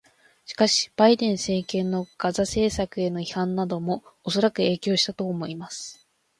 [0.45, 6.07] しかし、バイデン政権のガザ政策への批判などもおそらく影響したと思います。